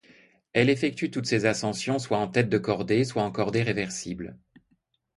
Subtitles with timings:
[0.53, 4.35] Elle effectue toutes ses ascensions soit en tête de cordée, soit en cordée réversible.